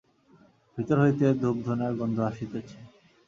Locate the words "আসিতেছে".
2.29-2.77